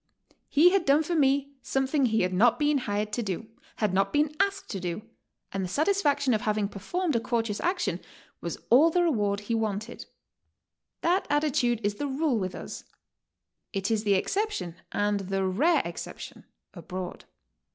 [0.49, 4.11] He had done for me something he had not been hired to do, had not
[4.11, 5.03] been asked to do,
[5.51, 7.99] and the satisfaction of having performed a courteous action
[8.41, 9.47] was all the reward HOW TO STAY.
[9.49, 10.05] he wanted.
[11.01, 12.83] That attitude is the rule with us;
[13.73, 17.25] it is the ex ception, and the rare exception, abroad.